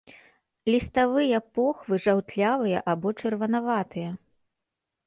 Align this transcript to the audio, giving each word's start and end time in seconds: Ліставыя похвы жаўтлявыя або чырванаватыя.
Ліставыя 0.73 1.41
похвы 1.57 2.01
жаўтлявыя 2.07 2.83
або 2.95 3.07
чырванаватыя. 3.21 4.11